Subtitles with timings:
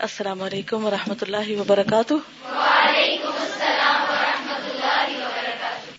[0.00, 5.90] السلام علیکم و رحمۃ اللہ وبرکاتہ۔ وعلیکم السلام ورحمۃ اللہ وبرکاتہ۔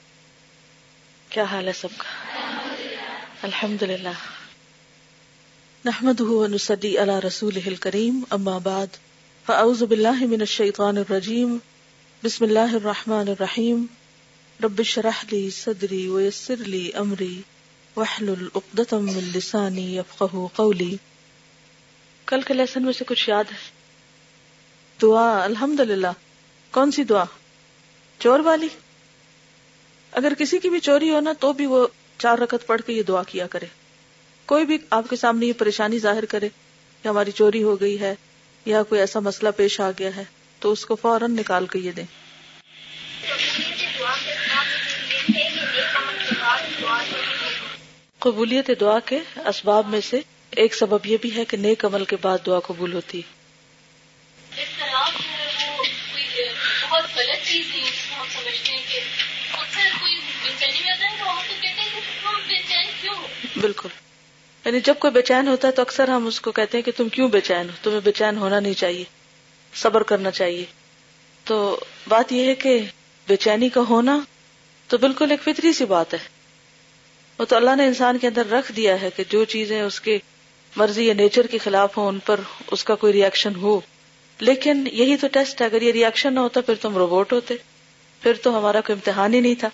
[1.30, 2.10] کیا حال ہے سب کا؟
[3.42, 4.10] الحمد للہ
[5.86, 8.88] نحمد ونسدی علی رسول کریم اما بعد۔
[9.46, 11.58] فاعوذ باللہ من الشیطان الرجیم۔
[12.24, 13.86] بسم اللہ الرحمن الرحیم۔
[14.64, 17.42] رب شرح لی صدری ویسر لی امری۔
[17.96, 20.96] وحلل اقدتم من لسانی یفقہ قولی۔
[22.26, 23.79] کل کے لیسن میں سے کچھ یاد ہے؟
[25.02, 26.12] دعا الحمد للہ
[26.72, 27.24] کون سی دعا؟
[28.20, 28.68] چور والی؟
[30.12, 33.04] اگر کسی کی بھی چوری ہو نا تو بھی وہ چار رکت پڑھ کے یہ
[33.04, 33.66] دعا کیا کرے۔
[34.46, 36.50] کوئی بھی آپ کے سامنے یہ پریشانی ظاہر کرے
[37.04, 38.16] کہ ہماری چوری ہو گئی ہے
[38.66, 40.24] یا کوئی ایسا مسئلہ پیش آ گیا ہے
[40.60, 42.06] تو اس کو فوراً نکال کے یہ دیں۔
[48.20, 52.16] قبولیت دعا کے اسباب میں سے ایک سبب یہ بھی ہے کہ نیک عمل کے
[52.22, 53.39] بعد دعا قبول ہوتی۔ ہے
[63.62, 63.90] بالکل۔
[64.66, 66.92] یعنی جب کوئی بے چین ہوتا ہے تو اکثر ہم اس کو کہتے ہیں کہ
[66.98, 69.04] تم کیوں بے چین ہو؟ تمہیں بے چین ہونا نہیں چاہیے۔
[69.76, 70.66] صبر کرنا چاہیے۔
[71.44, 72.82] تو بات یہ ہے کہ
[73.28, 74.20] بے چینی کا ہونا
[74.88, 76.20] تو بالکل ایک فطری سی بات ہے۔
[77.40, 80.18] وہ تو اللہ نے انسان کے اندر رکھ دیا ہے کہ جو چیزیں اس کے
[80.76, 82.40] مرضی یا نیچر کے خلاف ہوں، ان پر
[82.72, 83.80] اس کا کوئی ریئیکشن ہو۔
[84.40, 87.54] لیکن یہی تو ٹیسٹ ہے، اگر یہ ریئیکشن نہ ہوتا، پھر تم روبوٹ ہوتے۔
[88.22, 89.70] پھر تو ہمارا کوئی امتحان ہی نہیں تھا۔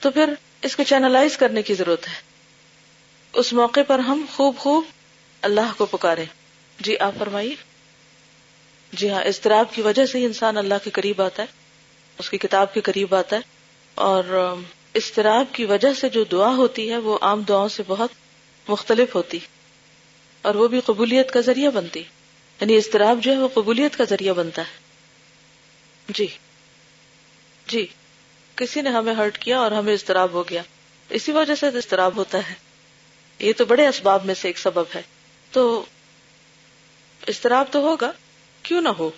[0.00, 2.33] تو پھر اس کو چینلائز کرنے کی ضرورت ہے۔
[3.34, 4.84] اس موقع پر ہم خوب خوب
[5.42, 6.24] اللہ کو پکارے۔
[6.80, 7.56] جی آپ فرمائیے۔
[8.92, 11.46] جی ہاں اضطراب کی وجہ سے ہی انسان اللہ کے قریب آتا ہے،
[12.18, 13.40] اس کی کتاب کے قریب آتا ہے۔
[13.94, 14.54] اور
[14.94, 18.10] اضطراب کی وجہ سے جو دعا ہوتی ہے، وہ عام دعاؤں سے بہت
[18.68, 19.38] مختلف ہوتی۔
[20.42, 22.00] اور وہ بھی قبولیت کا ذریعہ بنتی۔
[22.60, 24.78] یعنی اضطراب جو ہے، وہ قبولیت کا ذریعہ بنتا ہے۔
[26.08, 26.26] جی۔
[27.66, 27.86] جی۔
[28.56, 30.62] کسی نے ہمیں ہرٹ کیا اور ہمیں اضطراب ہو گیا۔
[31.10, 32.63] اسی وجہ سے اضطراب ہوتا ہے۔
[33.38, 35.02] یہ تو بڑے اسباب میں سے ایک سبب ہے۔
[35.50, 35.84] تو
[37.28, 38.12] اضطراب تو ہوگا،
[38.62, 39.10] کیوں نہ ہو؟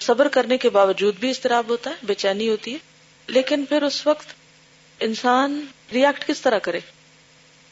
[0.00, 2.78] صبر کرنے کے باوجود بھی اضطراب ہوتا ہے، بے چینی ہوتی ہے۔
[3.26, 4.26] لیکن پھر اس وقت
[5.00, 6.80] انسان ریئیکٹ کس طرح کرے؟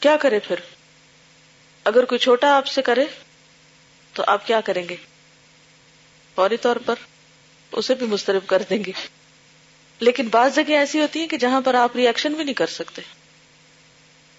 [0.01, 0.57] کیا کرے پھر؟
[1.85, 3.05] اگر کوئی چھوٹا آپ سے کرے،
[4.13, 4.97] تو آپ کیا کریں گے؟
[6.35, 6.95] فوری طور پر
[7.73, 8.93] اسے بھی مسترب کر دیں گے۔
[10.01, 13.03] لیکن بعض جگہ ایسی ہوتی ہیں کہ جہاں پر آپ ریئیکشن بھی نہیں کر سکتے۔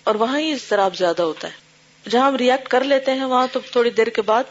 [0.03, 1.64] اور وہاں ہی اضطراب زیادہ ہوتا ہے۔
[2.09, 4.44] جہاں ہم ریئیکٹ کر لیتے ہیں، وہاں تو تھوڑی دیر کے بعد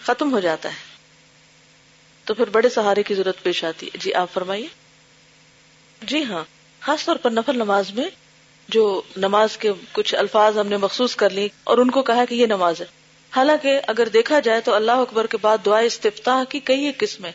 [0.00, 0.96] ختم ہو جاتا ہے۔
[2.24, 4.66] تو پھر بڑے سہارے کی ضرورت پیش آتی ہے۔ جی آپ فرمائیے۔
[6.02, 6.44] جی ہاں
[6.80, 8.10] خاص طور پر نفل نماز میں
[8.68, 12.34] جو نماز کے کچھ الفاظ ہم نے مخصوص کر لی اور ان کو کہا کہ
[12.34, 12.86] یہ نماز ہے۔
[13.36, 17.32] حالانکہ اگر دیکھا جائے تو اللہ اکبر کے بعد دعائیں استفتاح کی کئی ایک قسمیں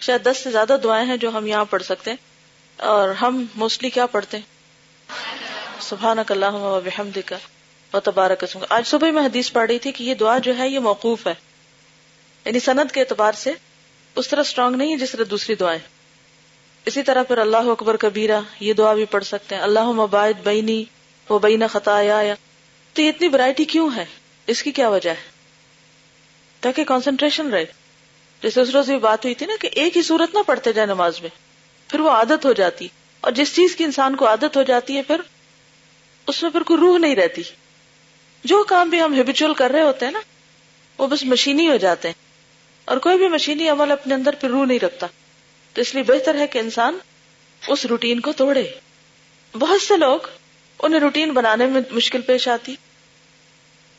[0.00, 2.16] شاید دس سے زیادہ دعائیں ہیں جو ہم یہاں پڑھ سکتے ہیں۔
[2.76, 4.44] اور ہم موسٹلی کیا پڑھتے ہیں؟
[5.90, 6.18] سبحان
[7.26, 7.36] کا
[7.92, 10.78] و تبارک آج صبح میں حدیث پڑھ رہی تھی کہ یہ دعا جو ہے یہ
[10.78, 11.34] موقوف ہے۔
[12.44, 13.52] یعنی سند کے اعتبار سے
[14.16, 15.78] اس طرح اسٹرانگ نہیں ہے جس طرح دوسری دعائیں
[16.86, 20.84] اسی طرح پھر اللہ اکبر کبیرہ یہ دعا بھی پڑھ سکتے ہیں۔ اللہ مباعد بینی
[21.28, 22.34] وہ بینا خطا یا
[22.94, 24.04] تو یہ اتنی ورائٹی کیوں ہے؟
[24.46, 25.30] اس کی کیا وجہ ہے؟
[26.60, 27.64] تاکہ کانسنٹریشن رہے۔
[28.42, 30.86] جیسے اس روز بھی بات ہوئی تھی نا کہ ایک ہی صورت نہ پڑھتے جائے
[30.86, 31.30] نماز میں۔
[31.88, 32.88] پھر وہ عادت ہو جاتی۔
[33.20, 35.20] اور جس چیز کی انسان کو عادت ہو جاتی ہے، پھر
[36.30, 37.42] اس میں پھر کوئی روح نہیں رہتی۔
[38.44, 40.20] جو کام بھی ہم ہیبیچل کر رہے ہوتے ہیں نا،
[40.98, 42.14] وہ بس مشینی ہو جاتے ہیں۔
[42.84, 45.06] اور کوئی بھی مشینی عمل اپنے اندر پھر روح نہیں رکھتا۔
[45.74, 46.98] تو اس لیے بہتر ہے کہ انسان
[47.68, 48.70] اس روٹین کو توڑے۔
[49.52, 50.20] بہت سے لوگ
[50.82, 52.74] انہیں روٹین بنانے میں مشکل پیش آتی۔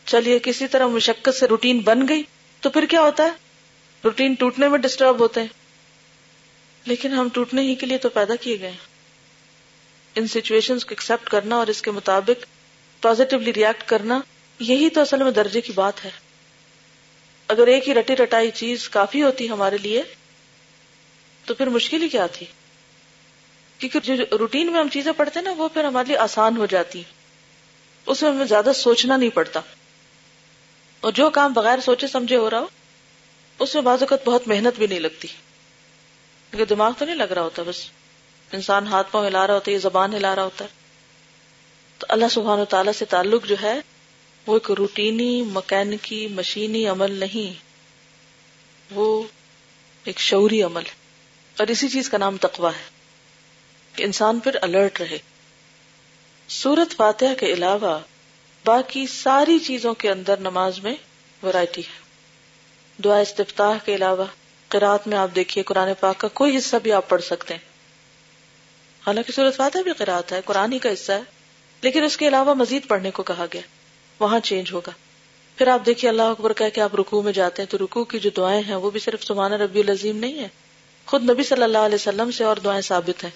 [0.05, 2.23] چلیے، کسی طرح مشقت سے روٹین بن گئی
[2.59, 3.31] تو پھر کیا ہوتا ہے؟
[4.03, 5.47] روٹین ٹوٹنے میں ڈسٹرب ہوتے ہیں۔
[6.85, 8.73] لیکن ہم ٹوٹنے ہی کے لیے تو پیدا کیے گئے
[10.15, 12.45] ان سچویشن کو ایکسپٹ کرنا اور اس کے مطابق
[13.01, 14.21] پازیٹیولی ریئیکٹ کرنا،
[14.59, 16.09] یہی تو اصل میں درجے کی بات ہے۔
[17.47, 20.03] اگر ایک ہی رٹی رٹائی چیز کافی ہوتی ہمارے لیے،
[21.45, 22.45] تو پھر مشکل ہی کیا تھی؟
[23.77, 26.65] کیونکہ جو روٹین میں ہم چیزیں پڑھتے ہیں نا، وہ پھر ہمارے لیے آسان ہو
[26.65, 27.03] جاتی۔
[28.05, 29.59] اس میں ہمیں زیادہ سوچنا نہیں پڑتا۔
[31.01, 32.67] اور جو کام بغیر سوچے سمجھے ہو رہا ہو،
[33.59, 37.41] اس میں بعض اوقات بہت محنت بھی نہیں لگتی۔ کیونکہ دماغ تو نہیں لگ رہا
[37.41, 37.89] ہوتا بس۔
[38.51, 40.69] انسان ہاتھ پاؤں ہلا رہا ہوتا ہے یہ زبان ہلا رہا ہوتا ہے۔
[41.97, 43.79] تو اللہ سبحان و تعالیٰ سے تعلق جو ہے،
[44.47, 47.63] وہ ایک روٹینی، مکینکی، مشینی عمل نہیں،
[48.91, 49.23] وہ
[50.03, 50.91] ایک شعوری عمل ہے۔
[51.59, 52.83] اور اسی چیز کا نام تقوا ہے،
[53.95, 55.17] کہ انسان پھر الرٹ رہے۔
[56.47, 57.99] سورت فاتحہ کے علاوہ
[58.65, 60.95] باقی ساری چیزوں کے اندر نماز میں
[61.43, 62.01] ورائٹی ہے۔
[63.03, 64.25] دعا استفتاح کے علاوہ
[64.67, 67.70] قرآت میں آپ دیکھیے، قرآن پاک کا کوئی حصہ بھی آپ پڑھ سکتے ہیں۔
[69.07, 71.21] حالانکہ صورت فاتح بھی قرآت ہے، قرآن ہی کا حصہ ہے۔
[71.81, 73.61] لیکن اس کے علاوہ مزید پڑھنے کو کہا گیا۔
[74.19, 74.91] وہاں چینج ہوگا۔
[75.55, 78.19] پھر آپ دیکھیے اللہ اکبر کہہ کہ آپ رکو میں جاتے ہیں تو رکو کی
[78.19, 80.47] جو دعائیں ہیں وہ بھی صرف سمانا ربی العظیم نہیں ہے
[81.05, 83.31] خود نبی صلی اللہ علیہ وسلم سے اور دعائیں ثابت ہیں۔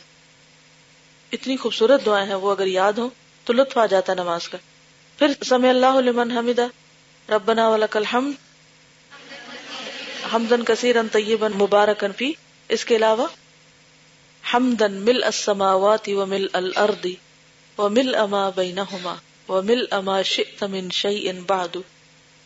[1.31, 3.09] اتنی خوبصورت دعائیں ہیں وہ اگر یاد ہو
[3.44, 4.57] تو لطف آ جاتا نماز کا۔
[5.17, 6.67] پھر سمع اللہ لمن حمدہ
[7.29, 8.33] ربنا ولک الحمد۔
[10.33, 12.31] حمدن کثیرن طیبا مبارکن فی۔
[12.69, 13.27] اس کے علاوہ
[14.53, 17.06] حمدن مل السماوات ومل الارض
[17.77, 19.15] ومل اما بینہما
[19.50, 21.77] ومل اما شئت من شیء بعد.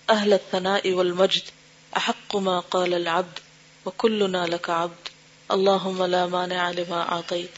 [0.08, 1.52] اہل الثناء والمجد،
[1.92, 3.40] احق ما قال العبد
[3.86, 5.10] وكلنا لك عبد.
[5.48, 7.50] اللهم لا مانع لما اعطيت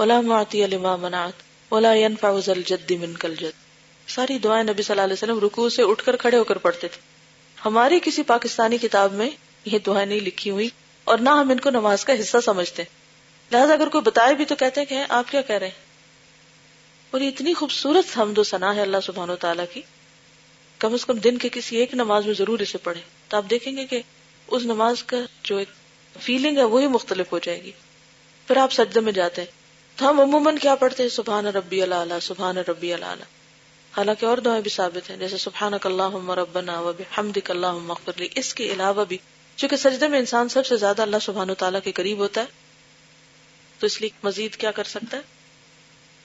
[0.00, 1.32] ولا معطي لما منعت
[1.70, 3.62] ولا ينفع ذا الجد منك الجد.
[4.08, 6.88] ساری دعائیں نبی صلی اللہ علیہ وسلم رکوع سے اٹھ کر کھڑے ہو کر پڑھتے
[6.88, 7.00] تھے۔
[7.64, 9.30] ہماری کسی پاکستانی کتاب میں
[9.64, 10.68] یہ دعائیں نہیں لکھی ہوئی
[11.04, 12.82] اور نہ ہم ان کو نماز کا حصہ سمجھتے۔
[13.52, 15.74] لہٰذا اگر کوئی بتائے بھی تو کہتے ہیں کہ آپ کیا کہہ رہے ہیں؟
[17.10, 19.82] اور یہ اتنی خوبصورت حمد و ثنا ہے اللہ سبحان و تعالیٰ کی۔
[20.78, 23.76] کم از کم دن کے کسی ایک نماز میں ضرور اسے پڑھے تو آپ دیکھیں
[23.76, 24.02] گے کہ
[24.46, 25.68] اس نماز کا جو ایک
[26.20, 27.72] فیلنگ ہے، وہی مختلف ہو جائے گی۔
[28.46, 29.48] پھر آپ سجدے میں جاتے ہیں۔
[29.96, 33.06] تو ہم عموماً کیا پڑھتے ہیں؟ سبحان ربی اللہ سبحان ربی اللہ
[33.96, 37.76] حالانکہ اور دعائیں بھی ثابت ہیں، جیسے سبحان اللہ ربنا و حمد اللہ
[38.16, 39.18] لی۔ اس کے علاوہ بھی،
[39.56, 42.61] چونکہ سجدے میں انسان سب سے زیادہ اللہ سبحان و تعالیٰ کے قریب ہوتا ہے
[43.82, 45.22] تو اس لیے مزید کیا کر سکتا ہے؟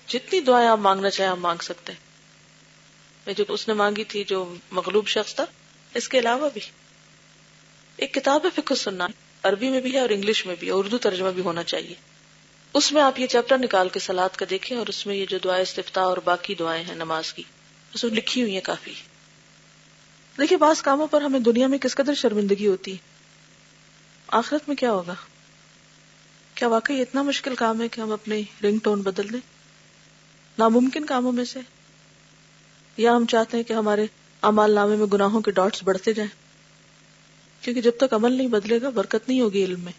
[0.08, 2.00] جتنی دعائیں آپ مانگنا چاہیں آپ مانگ سکتے ہیں۔
[3.34, 5.46] جو اس نے مانگی تھی جو مغلوب شخص تھا،
[5.94, 6.62] اس کے علاوہ بھی۔
[7.96, 9.08] ایک کتاب ہے فکر سننا،
[9.44, 11.96] عربی میں بھی ہے اور انگلش میں بھی اردو ترجمہ بھی ہونا چاہیے۔
[12.74, 15.38] اس میں آپ یہ چیپٹر نکال کے سلاد کا دیکھیں اور اس میں یہ جو
[15.44, 17.44] دعائیں استفتا اور باقی دعائیں ہیں نماز کی،
[17.94, 18.94] اس میں لکھی ہوئی ہیں کافی۔
[20.38, 22.98] دیکھیے، بعض کاموں پر ہمیں دنیا میں کس قدر شرمندگی ہوتی ہے۔
[24.28, 25.16] آخرت میں کیا ہوگا؟
[26.58, 29.40] کیا واقعی اتنا مشکل کام ہے کہ ہم اپنے رنگ ٹون بدل دیں؟
[30.58, 31.60] ناممکن کاموں میں سے۔
[32.98, 34.06] یا ہم چاہتے ہیں کہ ہمارے
[34.42, 36.30] امال نامے میں گناہوں کے ڈاٹس بڑھتے جائیں۔
[37.64, 39.92] کیونکہ جب تک عمل نہیں بدلے گا، برکت نہیں ہوگی علم میں۔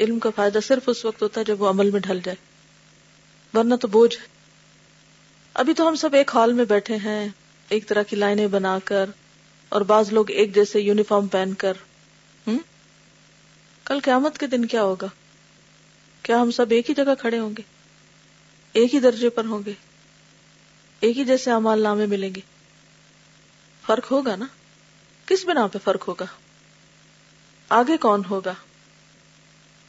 [0.00, 2.36] علم کا فائدہ صرف اس وقت ہوتا ہے جب وہ عمل میں ڈھل جائے۔
[3.58, 4.26] ورنہ تو بوجھ ہے۔
[5.54, 7.28] ابھی تو ہم سب ایک ہال میں بیٹھے ہیں،
[7.68, 9.10] ایک طرح کی لائنیں بنا کر،
[9.68, 11.72] اور بعض لوگ ایک جیسے یونیفارم پہن کر۔
[13.88, 15.06] کل قیامت کے دن کیا ہوگا؟
[16.22, 17.62] کیا ہم سب ایک ہی جگہ کھڑے ہوں گے؟
[18.72, 19.72] ایک ہی درجے پر ہوں گے؟
[21.00, 22.40] ایک ہی جیسے امال نامے ملیں گے؟
[23.86, 24.46] فرق ہوگا نا؟
[25.26, 26.24] کس بنا پہ فرق ہوگا؟
[27.68, 28.54] آگے کون ہوگا؟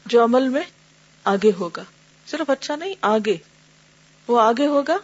[0.05, 0.63] جو عمل میں
[1.23, 1.83] آگے ہوگا۔
[2.27, 3.37] صرف اچھا نہیں، آگے۔
[4.27, 4.97] وہ آگے ہوگا،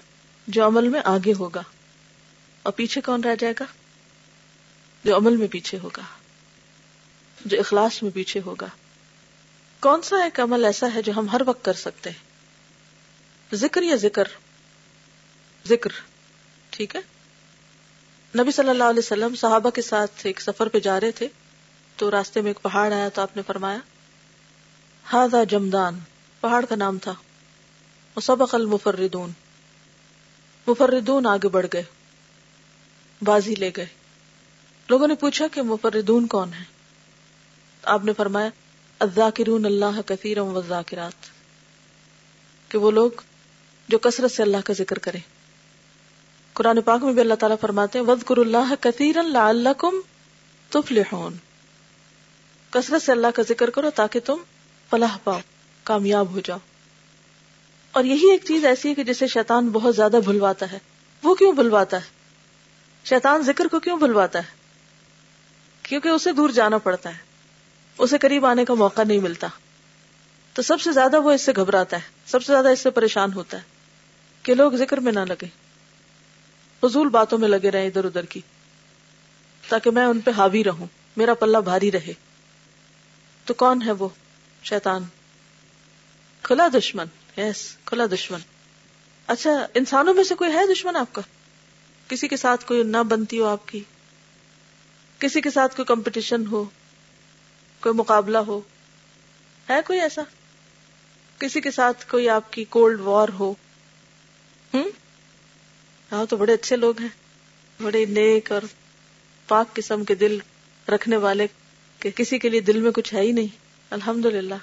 [0.47, 1.61] جو عمل میں آگے ہوگا۔
[2.63, 3.65] اور پیچھے کون رہ جائے گا؟
[5.03, 6.01] جو عمل میں پیچھے ہوگا۔
[7.45, 8.67] جو اخلاص میں پیچھے ہوگا۔
[9.85, 13.95] کون سا ایک عمل ایسا ہے جو ہم ہر وقت کر سکتے ہیں؟ ذکر یا
[13.95, 14.23] ذکر؟
[15.67, 15.89] ذکر،
[16.69, 17.01] ٹھیک ہے؟
[18.41, 21.27] نبی صلی اللہ علیہ وسلم صحابہ کے ساتھ ایک سفر پہ جا رہے تھے،
[21.95, 23.77] تو راستے میں ایک پہاڑ آیا تو آپ نے فرمایا
[25.13, 25.99] ہاضا جمدان
[26.39, 27.13] پہاڑ کا نام تھا۔
[28.21, 29.31] سبق المفردون،
[30.67, 31.83] مفردون آگے بڑھ گئے،
[33.23, 33.85] بازی لے گئے۔
[34.89, 36.63] لوگوں نے پوچھا کہ مفردون کون ہے
[37.83, 38.49] آپ نے فرمایا
[38.99, 41.25] الذاکرون اللہ کثیر و ذاکرات
[42.69, 43.11] کہ وہ لوگ
[43.87, 45.19] جو کثرت سے اللہ کا ذکر کریں۔
[46.53, 49.99] قرآن پاک میں بھی اللہ تعالیٰ فرماتے ہیں وَذْكُرُ اللَّهَ كَثِيرًا لَعَلَّكُمْ
[50.69, 51.35] تُفْلِحُونَ۔
[52.69, 54.35] کثرت سے اللہ کا ذکر کرو تاکہ تم
[54.89, 55.39] فلاح پاؤ،
[55.83, 56.57] کامیاب ہو جاؤ۔
[57.91, 60.79] اور یہی ایک چیز ایسی ہے کہ جسے شیطان بہت زیادہ بھلواتا ہے۔
[61.23, 62.09] وہ کیوں بھلواتا ہے؟
[63.05, 64.53] شیطان ذکر کو کیوں بھلواتا ہے؟
[65.83, 67.24] کیونکہ اسے دور جانا پڑتا ہے۔
[67.97, 69.47] اسے قریب آنے کا موقع نہیں ملتا۔
[70.53, 73.33] تو سب سے زیادہ وہ اس سے گھبراتا ہے، سب سے زیادہ اس سے پریشان
[73.33, 73.63] ہوتا ہے
[74.43, 75.47] کہ لوگ ذکر میں نہ لگے
[76.79, 78.41] فضول باتوں میں لگے رہے ادھر ادھر کی،
[79.69, 80.87] تاکہ میں ان پہ حاوی رہوں،
[81.17, 82.13] میرا پلہ بھاری رہے۔
[83.45, 84.09] تو کون ہے وہ؟
[84.63, 85.03] شیطان۔
[86.41, 87.05] کھلا دشمن۔
[87.37, 88.39] یس، کھلا دشمن۔
[89.27, 91.21] اچھا انسانوں میں سے کوئی ہے دشمن آپ کا؟
[92.07, 93.83] کسی کے ساتھ کوئی نہ بنتی ہو آپ کی؟
[95.19, 96.65] کسی کے ساتھ کوئی کمپٹیشن ہو؟
[97.85, 98.61] کوئی مقابلہ ہو؟
[99.69, 100.21] ہے کوئی ایسا؟
[101.39, 103.53] کسی کے ساتھ کوئی آپ کی کولڈ وار ہو؟
[104.73, 104.83] ہوں
[106.11, 107.07] ہاں تو بڑے اچھے لوگ ہیں،
[107.81, 108.61] بڑے نیک اور
[109.47, 110.37] پاک قسم کے دل
[110.87, 111.47] رکھنے والے
[111.99, 113.47] کہ کسی کے لیے دل میں کچھ ہے ہی نہیں
[113.89, 114.55] الحمد للہ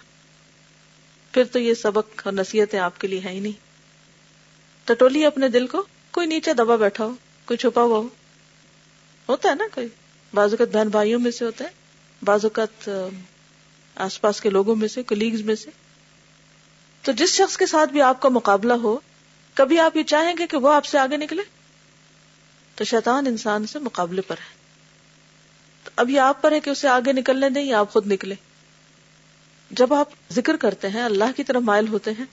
[1.33, 3.61] پھر تو یہ سبق اور نصیحتیں آپ کے لیے ہے ہی نہیں۔
[4.85, 7.15] ٹٹولی اپنے دل کو کوئی نیچے دبا بیٹھا ہو،
[7.45, 8.09] کوئی چھپا ہوا ہو؟
[9.29, 9.89] ہوتا ہے نا کوئی؟
[10.35, 11.82] بعض اوقات بہن بھائیوں میں سے ہوتا ہے۔
[12.23, 12.89] بعض اوقات
[13.95, 15.71] آس پاس کے لوگوں میں سے کلیگز میں سے۔
[17.03, 18.99] تو جس شخص کے ساتھ بھی آپ کا مقابلہ ہو،
[19.55, 21.43] کبھی آپ یہ چاہیں گے کہ وہ آپ سے آگے نکلے؟
[22.75, 24.55] تو شیطان انسان سے مقابلے پر ہے۔
[25.85, 28.35] تو اب یہ آپ پر ہے کہ اسے آگے نکلنے دیں یا آپ خود نکلے۔
[29.71, 32.25] جب آپ ذکر کرتے ہیں، اللہ کی طرف مائل ہوتے ہیں،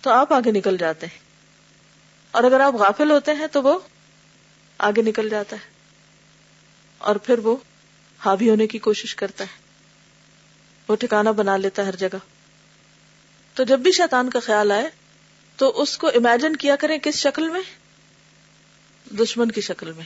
[0.00, 1.18] تو آپ آگے نکل جاتے ہیں۔
[2.30, 3.78] اور اگر آپ غافل ہوتے ہیں، تو وہ
[4.78, 5.70] آگے نکل جاتا ہے۔
[6.98, 7.56] اور پھر وہ
[8.24, 9.62] حاوی ہونے کی کوشش کرتا ہے۔
[10.88, 12.16] وہ ٹھکانا بنا لیتا ہے ہر جگہ۔
[13.54, 14.90] تو جب بھی شیطان کا خیال آئے،
[15.56, 17.60] تو اس کو امیجن کیا کریں کس شکل میں؟
[19.14, 20.04] دشمن کی شکل میں۔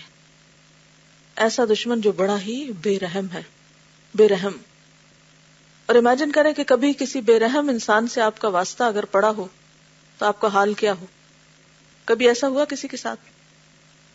[1.36, 3.42] ایسا دشمن جو بڑا ہی بے رحم ہے،
[4.14, 4.52] بے رحم۔
[5.86, 9.30] اور امیجن کریں کہ کبھی کسی بے رحم انسان سے آپ کا واسطہ اگر پڑا
[9.30, 9.48] ہو،
[10.18, 11.06] تو آپ کا حال کیا ہو؟
[12.04, 13.20] کبھی ایسا ہوا کسی کے ساتھ؟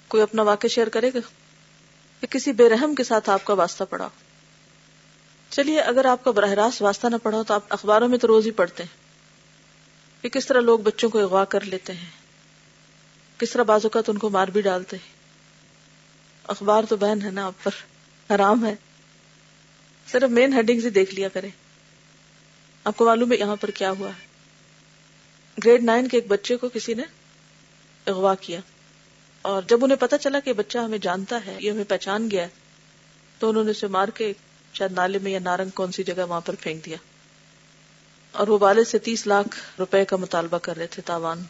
[0.07, 1.19] کوئی اپنا واقع شیئر کرے گا؟
[2.21, 4.09] کہ کسی بے رحم کے ساتھ آپ کا واسطہ پڑا
[5.49, 8.27] چلیے، اگر آپ کا براہ راست واسطہ نہ پڑا ہو تو آپ اخباروں میں تو
[8.27, 9.01] روز ہی پڑھتے ہیں۔
[10.23, 12.09] کہ کس طرح لوگ بچوں کو اغوا کر لیتے ہیں۔
[13.37, 15.13] کس طرح بازو کا تو ان کو مار بھی ڈالتے ہیں۔
[16.43, 17.71] اخبار تو بہن ہے نا، آپ پر
[18.35, 18.75] حرام ہے۔
[20.11, 21.49] صرف مین ہیڈنگ ہی دیکھ لیا کرے
[22.83, 24.25] آپ کو معلوم ہے یہاں پر کیا ہوا ہے۔
[25.65, 27.03] گریڈ نائن کے ایک بچے کو کسی نے
[28.05, 28.59] اغوا کیا۔
[29.41, 32.47] اور جب انہیں پتا چلا کہ بچہ ہمیں جانتا ہے، یہ ہمیں پہچان گیا
[33.39, 34.33] تو انہوں نے اسے مار کے
[34.73, 36.97] شاید نالے میں یا نارنگ کون سی جگہ وہاں پر پھینک دیا۔
[38.31, 41.43] اور وہ والد سے تیس لاکھ روپے کا مطالبہ کر رہے تھے، تاوان۔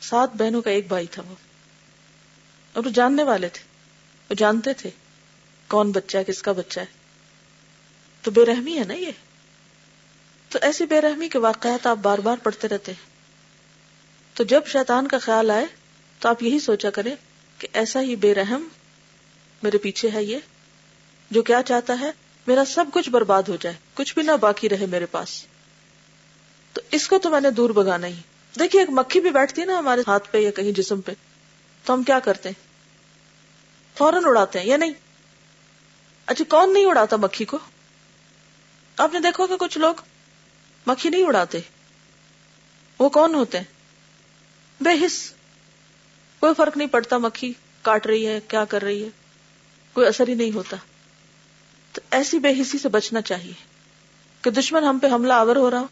[0.00, 1.34] سات بہنوں کا ایک بھائی تھا وہ۔
[2.72, 3.62] اور وہ جاننے والے تھے،
[4.30, 4.90] وہ جانتے تھے
[5.68, 6.86] کون بچہ ہے، کس کا بچہ ہے۔
[8.22, 9.10] تو بے رحمی ہے نا یہ۔
[10.48, 13.10] تو ایسی بے رحمی کے واقعات آپ بار بار پڑھتے رہتے ہیں۔
[14.34, 15.66] تو جب شیطان کا خیال آئے
[16.18, 17.16] تو آپ یہی سوچا کریں
[17.58, 18.68] کہ ایسا ہی بے رحم
[19.62, 20.38] میرے پیچھے ہے یہ،
[21.30, 22.10] جو کیا چاہتا ہے
[22.46, 25.46] میرا سب کچھ برباد ہو جائے، کچھ بھی نہ باقی رہے میرے پاس۔
[26.72, 28.20] تو اس کو تو میں نے دور بگانا ہی۔
[28.58, 31.12] دیکھیے، ایک مکھی بھی بیٹھتی ہے نا ہمارے ہاتھ پہ یا کہیں جسم پہ،
[31.84, 32.64] تو ہم کیا کرتے ہیں؟
[33.98, 34.92] فوراً اڑاتے ہیں، یا نہیں؟
[36.26, 37.58] اچھا کون نہیں اڑاتا مکھی کو؟
[38.96, 39.94] آپ نے دیکھو کہ کچھ لوگ
[40.86, 41.60] مکھی نہیں اڑاتے،
[42.98, 43.64] وہ کون ہوتے ہیں؟
[44.80, 45.32] بے حص
[46.40, 47.52] کوئی فرق نہیں پڑتا مکھی
[47.82, 49.08] کاٹ رہی ہے، کیا کر رہی ہے؟
[49.92, 50.76] کوئی اثر ہی نہیں ہوتا۔
[51.92, 53.52] تو ایسی بے حسی سے بچنا چاہیے
[54.42, 55.86] کہ دشمن ہم پہ حملہ آور ہو رہا ہو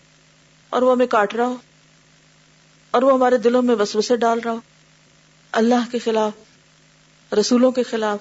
[0.71, 1.57] اور وہ ہمیں کاٹ رہا ہو
[2.91, 4.61] اور وہ ہمارے دلوں میں وسوسے ڈال رہا ہو۔
[5.53, 6.33] اللہ کے خلاف،
[7.35, 8.19] رسولوں کے خلاف،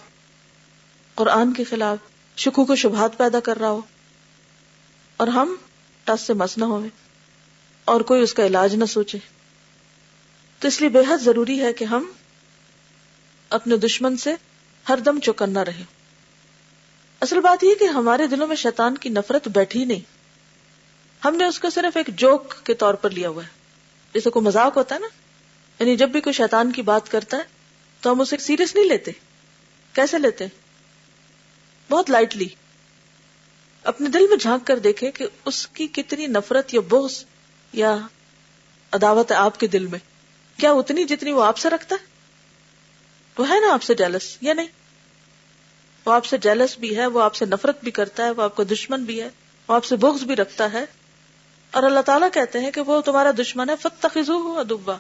[1.15, 1.98] قرآن کے خلاف
[2.38, 3.82] شکو کو شبہات پیدا کر رہا ہو۔
[5.18, 5.56] اور ہم
[6.03, 6.89] ٹس سے مس نہ ہوئے
[7.86, 9.18] اور کوئی اس کا علاج نہ سوچے۔
[10.63, 12.12] تو اس لیے بے حد ضروری ہے کہ ہم
[13.50, 14.36] اپنے دشمن سے
[14.89, 15.84] ہر دم چوکنا رہے۔
[17.20, 20.00] اصل بات یہ کہ ہمارے دلوں میں شیطان کی نفرت بیٹھی نہیں۔
[21.25, 23.48] ہم نے اس کو صرف ایک جوک کے طور پر لیا ہوا ہے۔
[24.13, 25.08] جیسے کوئی مذاق ہوتا ہے نا
[25.79, 27.43] یعنی جب بھی کوئی شیطان کی بات کرتا ہے،
[28.01, 29.12] تو ہم اسے سیریس نہیں لیتے۔
[29.93, 30.46] کیسے لیتے؟
[31.89, 32.48] بہت لائٹلی
[33.84, 37.25] اپنے دل میں جھانک کر دیکھے کہ اس کی کتنی نفرت یا بوس
[37.74, 37.98] یا
[38.91, 40.00] عداوت ہے آپ کے دل میں۔
[40.57, 42.05] کیا اتنی جتنی وہ آپ سے رکھتا ہے؟
[43.38, 44.67] وہ ہے نا آپ سے جیلس یا نہیں؟
[46.05, 48.55] وہ آپ سے جیلس بھی ہے، وہ آپ سے نفرت بھی کرتا ہے، وہ آپ
[48.55, 49.29] کا دشمن بھی ہے،
[49.67, 50.86] وہ آپ سے بغض بھی رکھتا ہے۔
[51.72, 54.95] اور اللہ تعالیٰ کہتے ہیں کہ وہ تمہارا دشمن ہے فت تخو ادبا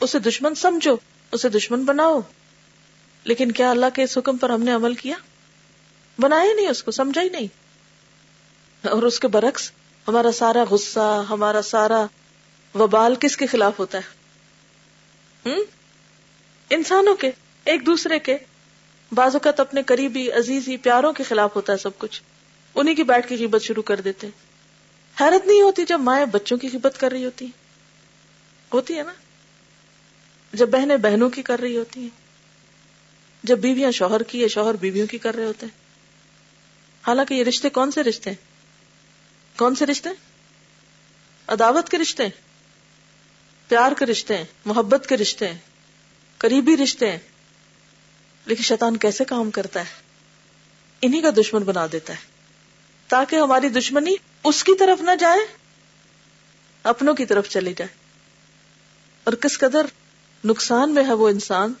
[0.00, 0.96] اسے دشمن سمجھو،
[1.32, 2.20] اسے دشمن بناؤ۔
[3.24, 5.16] لیکن کیا اللہ کے اس حکم پر ہم نے عمل کیا؟
[6.20, 7.46] بنایا نہیں اس کو، سمجھا ہی نہیں۔
[8.86, 9.70] اور اس کے برعکس،
[10.08, 12.06] ہمارا سارا غصہ، ہمارا سارا
[12.74, 14.21] وبال کس کے خلاف ہوتا ہے؟
[15.46, 15.60] ہم؟
[16.70, 17.30] انسانوں کے،
[17.64, 18.36] ایک دوسرے کے۔
[19.12, 22.22] بعض اوقات اپنے قریبی، عزیزی، پیاروں کے خلاف ہوتا ہے سب کچھ۔
[22.74, 24.26] انہیں کی بیٹھ کی قیمت شروع کر دیتے
[25.20, 27.46] حیرت نہیں ہوتی جب مائیں بچوں کی قیمت کر رہی ہوتی
[28.72, 29.12] ہوتی ہے نا؟
[30.52, 32.08] جب بہنیں بہنوں کی کر رہی ہوتی ہیں۔
[33.42, 35.78] جب بیویاں شوہر کی یا شوہر بیویوں کی کر رہے ہوتے ہیں۔
[37.06, 38.36] حالانکہ یہ رشتے کون سے رشتے ہیں؟
[39.58, 40.08] کون سے رشتے
[41.46, 42.26] عداوت کے رشتے
[43.72, 45.58] پیار کے رشتے ہیں، محبت کے رشتے ہیں،
[46.38, 47.18] قریبی رشتے ہیں۔
[48.46, 49.84] لیکن شیطان کیسے کام کرتا ہے؟
[51.02, 52.18] انہی کا دشمن بنا دیتا ہے۔
[53.08, 54.14] تاکہ ہماری دشمنی
[54.44, 55.38] اس کی طرف نہ جائے،
[56.82, 57.94] اپنوں کی طرف چلی جائے۔
[59.24, 59.86] اور کس قدر
[60.44, 61.72] نقصان میں ہے وہ انسان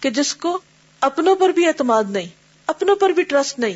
[0.00, 0.60] کہ جس کو
[1.00, 2.28] اپنوں پر بھی اعتماد نہیں،
[2.66, 3.74] اپنوں پر بھی ٹرسٹ نہیں،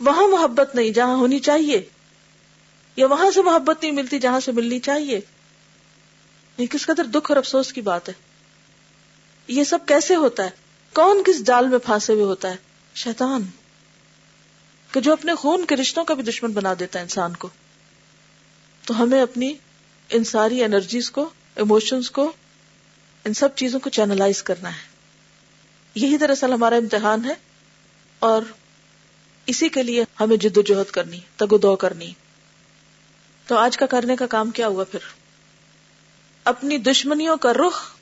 [0.00, 1.84] وہاں محبت نہیں جہاں ہونی چاہیے،
[2.96, 5.20] یا وہاں سے محبت نہیں ملتی جہاں سے ملنی چاہیے۔
[6.58, 8.14] یہ کس قدر دکھ اور افسوس کی بات ہے؟
[9.48, 10.50] یہ سب کیسے ہوتا ہے؟
[10.94, 12.56] کون کس جال میں پھانسے ہوئے ہوتا ہے؟
[12.94, 13.42] شیطان۔
[14.92, 17.48] کہ جو اپنے خون کے رشتوں کا بھی دشمن بنا دیتا ہے انسان کو۔
[18.86, 19.54] تو ہمیں اپنی
[20.10, 22.32] ان ساری انرجیز کو، ایموشنز کو،
[23.24, 24.88] ان سب چیزوں کو چینلائز کرنا ہے۔
[25.94, 27.34] یہی دراصل ہمارا امتحان ہے۔
[28.18, 28.42] اور
[29.46, 32.12] اسی کے لیے ہمیں جد و جہد کرنی، تگ دو کرنی۔
[33.46, 35.23] تو آج کا کرنے کا کام کیا ہوا پھر؟
[36.44, 37.94] اپنی دشمنیوں کا رخ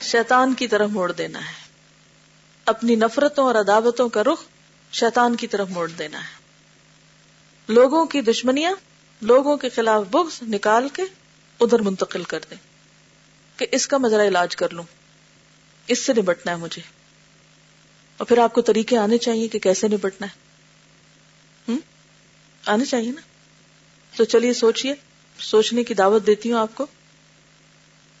[0.00, 1.52] شیطان کی طرف موڑ دینا ہے۔
[2.64, 4.42] اپنی نفرتوں اور عداوتوں کا رخ
[4.92, 6.40] شیطان کی طرف موڑ دینا ہے۔
[7.68, 8.72] لوگوں کی دشمنیاں
[9.20, 11.02] لوگوں کے خلاف بغض نکال کے
[11.60, 12.56] ادھر منتقل کر دیں
[13.58, 14.84] کہ اس کا مزرا علاج کر لوں۔
[15.86, 16.82] اس سے نبٹنا ہے مجھے۔
[18.16, 20.50] اور پھر آپ کو طریقے آنے چاہیے کہ کیسے نبٹنا ہے۔
[22.66, 23.20] آنے چاہیے نا؟
[24.16, 24.94] تو چلیے سوچئے۔
[25.38, 26.86] سوچنے کی دعوت دیتی ہوں آپ کو۔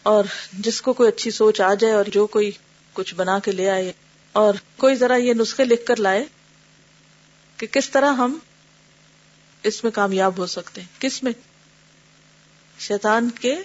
[0.02, 2.50] اور جس کو کوئی اچھی سوچ آ جائے اور جو کوئی
[2.92, 3.92] کچھ بنا کے لے آئے
[4.32, 6.24] اور کوئی ذرا یہ نسخے لکھ کر لائے
[7.56, 8.38] کہ کس طرح ہم
[9.62, 11.32] اس میں کامیاب ہو سکتے ہیں۔ کس میں؟
[12.78, 13.56] شیطان کے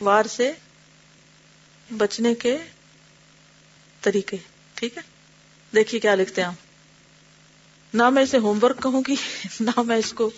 [0.00, 0.52] وار سے
[1.96, 2.58] بچنے کے
[4.00, 4.36] طریقے۔
[4.74, 5.02] ٹھیک ہے؟
[5.74, 9.14] دیکھیے کیا لکھتے ہیں آپ نہ میں اسے ہوم ورک کہوں گی،
[9.60, 10.30] نہ میں اس کو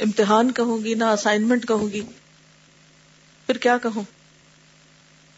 [0.00, 2.00] امتحان کہوں گی، نہ اسائنمنٹ کہوں گی۔
[3.48, 4.02] پھر کیا کہوں؟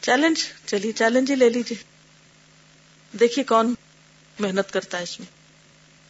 [0.00, 0.36] چیلنج
[0.66, 1.76] چلیے چیلنج ہی لے لیجیے
[3.20, 3.74] دیکھیے کون
[4.38, 5.26] محنت کرتا ہے اس میں۔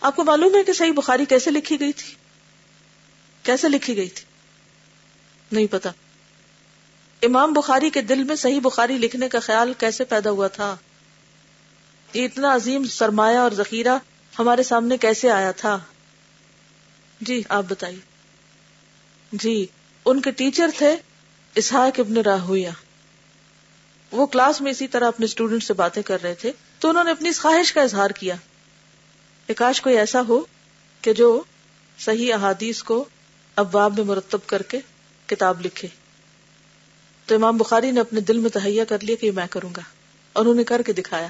[0.01, 2.15] آپ کو معلوم ہے کہ صحیح بخاری کیسے لکھی گئی تھی؟
[3.43, 4.25] کیسے لکھی گئی تھی؟
[5.53, 5.91] نہیں پتا۔
[7.23, 10.77] امام بخاری کے دل میں صحیح بخاری لکھنے کا خیال کیسے پیدا ہوا تھا؟
[12.15, 13.99] یہ اتنا عظیم سرمایہ اور ذخیرہ
[14.39, 15.79] ہمارے سامنے کیسے آیا تھا؟
[17.21, 18.01] جی آپ بتائیے۔
[19.33, 19.67] جی
[20.05, 20.97] ان کے ٹیچر تھے
[21.55, 22.71] اسحاق ابن راہویا
[24.11, 27.11] وہ کلاس میں اسی طرح اپنے اسٹوڈنٹ سے باتیں کر رہے تھے، تو انہوں نے
[27.11, 28.35] اپنی اس خواہش کا اظہار کیا۔
[29.47, 30.41] کہ کاش کوئی ایسا ہو
[31.01, 31.43] کہ جو
[31.99, 33.05] صحیح احادیث کو
[33.57, 34.81] ابواب میں مرتب کر کے
[35.27, 35.89] کتاب لکھے۔
[37.27, 39.83] تو امام بخاری نے اپنے دل میں تہیا کر لیا کہ یہ میں کروں گا،
[40.33, 41.29] اور انہوں نے کر کے دکھایا۔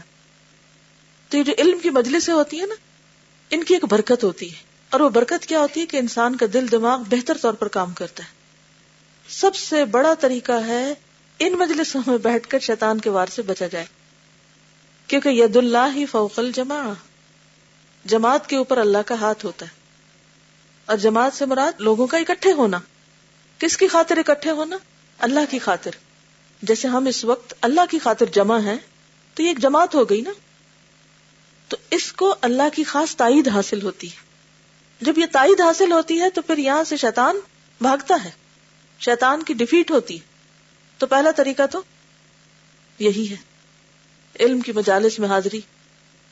[1.29, 2.75] تو یہ جو علم کی مجلسیں ہوتی ہیں نا،
[3.51, 4.59] ان کی ایک برکت ہوتی ہے۔
[4.91, 7.93] اور وہ برکت کیا ہوتی ہے کہ انسان کا دل دماغ بہتر طور پر کام
[7.93, 8.40] کرتا ہے۔
[9.31, 10.95] سب سے بڑا طریقہ ہے
[11.39, 13.85] ان مجلسوں میں بیٹھ کر شیطان کے وار سے بچا جائے۔
[15.07, 16.93] کیونکہ ید اللہ ہی فوق الجماع۔
[18.05, 19.71] جماعت کے اوپر اللہ کا ہاتھ ہوتا ہے۔
[20.87, 22.79] اور جماعت سے مراد لوگوں کا اکٹھے ہونا۔
[23.59, 24.77] کس کی خاطر اکٹھے ہونا؟
[25.19, 25.91] اللہ کی خاطر۔
[26.63, 28.79] جیسے ہم اس وقت اللہ کی خاطر جمع ہیں،
[29.35, 30.31] تو یہ ایک جماعت ہو گئی نا؟
[31.69, 34.17] تو اس کو اللہ کی خاص تائید حاصل ہوتی ہے۔
[35.01, 37.41] جب یہ تائید حاصل ہوتی ہے، تو پھر یہاں سے شیطان
[37.81, 38.40] بھاگتا ہے۔
[39.01, 40.19] شیطان کی ڈیفیٹ ہوتی
[40.99, 41.83] تو پہلا طریقہ تو
[42.99, 43.37] یہی ہے۔
[44.41, 45.61] علم کی مجالس میں حاضری،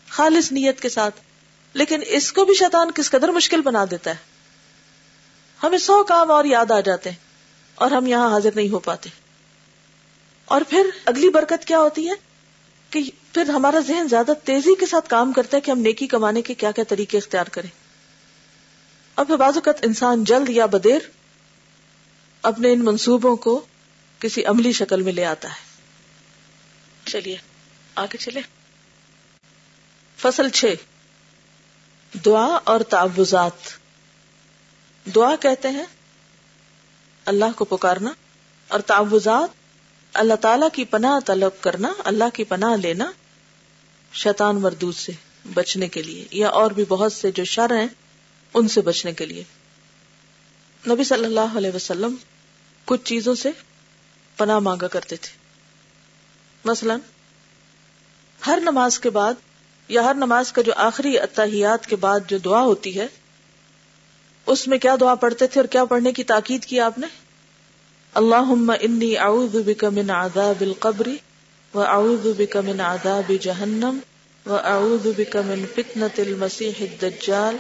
[0.08, 1.14] خالص نیت کے ساتھ۔
[1.74, 4.16] لیکن اس کو بھی شیطان کس قدر مشکل بنا دیتا ہے۔
[5.62, 7.16] ہمیں سو کام اور یاد آ جاتے ہیں
[7.74, 9.10] اور ہم یہاں حاضر نہیں ہو پاتے۔
[10.44, 12.14] اور پھر اگلی برکت کیا ہوتی ہے؟
[12.90, 13.00] کہ
[13.34, 16.54] پھر ہمارا ذہن زیادہ تیزی کے ساتھ کام کرتا ہے کہ ہم نیکی کمانے کے
[16.54, 17.70] کیا کیا طریقے اختیار کریں۔
[19.14, 20.98] اور پھر بعض اوقات انسان جلد یا بدیر
[22.42, 23.66] اپنے ان منصوبوں کو
[24.18, 25.68] کسی عملی شکل میں لے آتا ہے۔
[27.04, 27.36] چلیے،
[27.94, 28.40] آگے چلے
[30.16, 30.74] فصل چھ،
[32.24, 33.78] دعا اور تعوضات
[35.14, 35.84] دعا کہتے ہیں،
[37.24, 38.12] اللہ کو پکارنا
[38.68, 39.48] اور تعوضات
[40.12, 43.12] اللہ تعالی کی پناہ طلب کرنا، اللہ کی پناہ لینا
[44.12, 45.12] شیطان مردود سے
[45.54, 47.86] بچنے کے لیے یا اور بھی بہت سے جو شر ہیں،
[48.54, 49.44] ان سے بچنے کے لیے۔
[50.88, 52.14] نبی صلی اللہ علیہ وسلم
[52.84, 53.50] کچھ چیزوں سے
[54.36, 55.36] پناہ مانگا کرتے تھے۔
[56.64, 56.96] مثلا،
[58.46, 59.34] ہر نماز کے بعد
[59.88, 63.06] یا ہر نماز کا جو آخری اتحیات کے بعد جو دعا ہوتی ہے،
[64.46, 67.06] اس میں کیا دعا پڑھتے تھے اور کیا پڑھنے کی تاکید کی آپ نے؟
[68.14, 71.08] اللہ انی اعوذ بک من عذاب القبر
[71.74, 73.98] و اعوذ بک من عذاب جہنم
[74.46, 77.56] و اعوذ بک من فتنة المسیح الدجال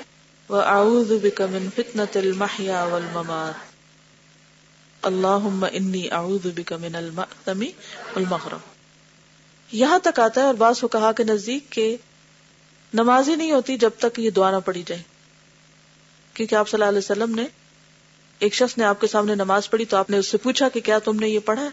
[0.50, 3.66] و اعوذ بک من فتنة المحیا والممات.
[5.02, 7.62] اللہ انی اعوذ بک من المأثم
[8.14, 8.58] والمغرم.
[9.70, 11.96] یہاں تک آتا ہے اور بعض کو کہا کہ نزدیک کے
[12.92, 15.02] نماز ہی نہیں ہوتی جب تک یہ دعا نہ پڑھی جائے.
[16.34, 17.46] کیونکہ آپ صلی اللہ علیہ وسلم نے
[18.38, 20.80] ایک شخص نے آپ کے سامنے نماز پڑھی تو آپ نے اس سے پوچھا کہ
[20.80, 21.68] کیا تم نے یہ پڑھا ہے؟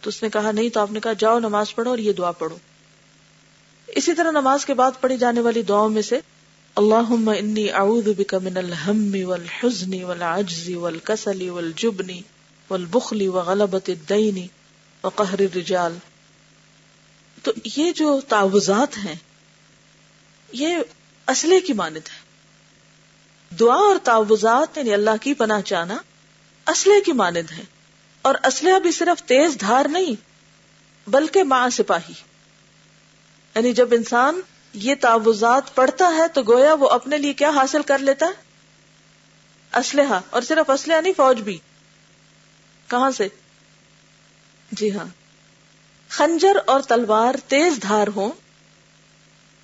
[0.00, 2.30] تو اس نے کہا نہیں، تو آپ نے کہا جاؤ نماز پڑھو اور یہ دعا
[2.32, 2.56] پڑھو.
[3.88, 6.20] اسی طرح نماز کے بعد پڑھی جانے والی دعاؤں میں سے
[6.76, 12.06] اللہ انی اعوذ بک من الہم والحزن والعجز والکسل والجبن
[12.70, 14.46] والبخل وغلبت الدین
[15.04, 15.98] وقہر الرجال۔
[17.42, 19.14] تو یہ جو تعوضات ہیں،
[20.52, 20.76] یہ
[21.28, 22.24] اسلحے کی مانند ہے۔
[23.56, 25.96] دعا اور تعوضات یعنی اللہ کی پناہ چاہنا
[26.66, 27.62] اسلحے کی مانند ہے۔
[28.22, 30.14] اور اسلحہ بھی صرف تیز دھار نہیں،
[31.10, 32.14] بلکہ ماں سپاہی۔
[33.54, 34.40] یعنی جب انسان
[34.74, 38.32] یہ تعوضات پڑھتا ہے تو گویا وہ اپنے لیے کیا حاصل کر لیتا ہے؟
[39.78, 41.58] اسلحہ، اور صرف اسلحہ نہیں، فوج بھی۔
[42.88, 43.28] کہاں سے؟
[44.72, 45.04] جی ہاں۔
[46.08, 48.32] خنجر اور تلوار تیز دھار ہوں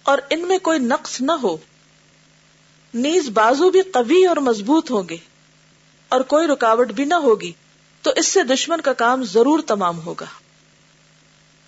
[0.02, 1.56] اور ان میں کوئی نقص نہ ہو۔
[2.94, 5.16] نیز بازو بھی قوی اور مضبوط ہوں گے
[6.08, 7.52] اور کوئی رکاوٹ بھی نہ ہوگی،
[8.02, 10.26] تو اس سے دشمن کا کام ضرور تمام ہوگا۔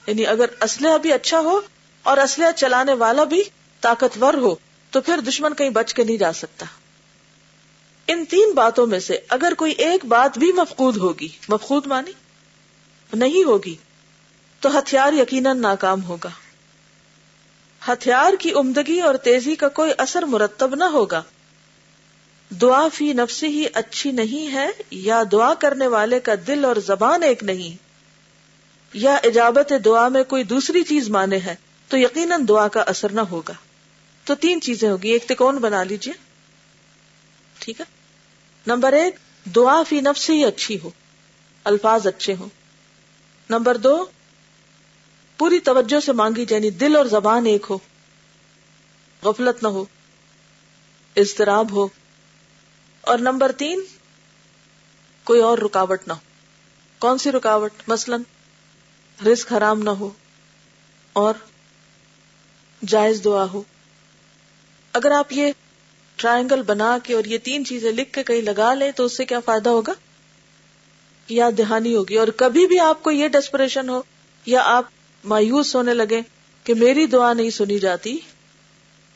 [0.07, 1.61] یعنی اگر اسلحہ بھی اچھا ہو
[2.03, 3.43] اور اسلحہ چلانے والا بھی
[3.81, 4.55] طاقتور ہو
[4.91, 6.67] تو پھر دشمن کہیں بچ کے نہیں جا سکتا۔
[8.09, 12.12] ان تین باتوں میں سے اگر کوئی ایک بات بھی مفقود ہوگی، مفقود مانی
[13.12, 13.77] نہیں ہوگی،
[14.61, 16.29] تو ہتھیار یقیناً ناکام ہوگا۔
[17.88, 21.23] ہتھیار کی عمدگی اور تیزی کا کوئی اثر مرتب نہ ہوگا۔
[22.61, 27.23] دعا فی نفسی ہی اچھی نہیں ہے یا دعا کرنے والے کا دل اور زبان
[27.23, 27.77] ایک نہیں۔
[28.93, 31.55] یا اجابت دعا میں کوئی دوسری چیز مانے ہے۔
[31.88, 33.53] تو یقیناً دعا کا اثر نہ ہوگا۔
[34.25, 36.14] تو تین چیزیں ہوگی، ایک تکون بنا لیجیے؟
[37.59, 37.85] ٹھیک ہے؟
[38.66, 39.16] نمبر ایک،
[39.47, 40.90] دعا فی نفسی ہی اچھی ہو،
[41.64, 42.49] الفاظ اچھے ہوں۔
[43.51, 44.07] نمبر دو،
[45.38, 47.79] پوری توجہ سے مانگی جانی یعنی دل اور زبان ایک ہو،
[49.23, 49.85] غفلت نہ ہو،
[51.16, 51.88] اضطراب ہو۔
[53.01, 53.83] اور نمبر تین،
[55.25, 56.18] کوئی اور رکاوٹ نہ ہو۔
[56.99, 58.16] کون سی رکاوٹ؟ مثلا،
[59.27, 60.11] رزق حرام نہ ہو،
[61.12, 61.35] اور
[62.87, 63.62] جائز دعا ہو۔
[64.92, 65.53] اگر آپ یہ
[66.16, 69.25] ٹرائنگل بنا کے اور یہ تین چیزیں لکھ کے کہیں لگا لیں تو اس سے
[69.25, 69.92] کیا فائدہ ہوگا؟
[71.29, 74.03] یاد دہانی ہوگی۔ اور کبھی بھی آپ کو یہ ڈسپریشن ہو
[74.47, 74.85] یا آپ
[75.25, 76.21] مایوس ہونے لگے
[76.64, 78.18] کہ میری دعا نہیں سنی جاتی،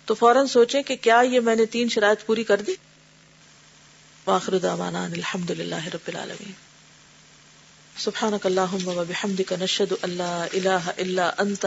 [0.04, 2.74] تو فوراً سوچیں کہ کیا یہ میں نے تین شرائط پوری کر دی؟
[4.26, 6.52] واخر دعوانا الحمد للہ رب العالمین۔
[7.96, 11.66] سبحانک اللہم و بحمدک، نشہد اللہ الہ الا انت